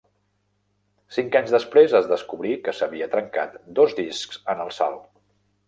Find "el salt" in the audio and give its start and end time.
4.69-5.09